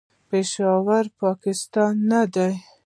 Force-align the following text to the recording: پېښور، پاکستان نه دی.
پېښور، 0.29 1.05
پاکستان 1.21 1.93
نه 2.11 2.21
دی. 2.33 2.53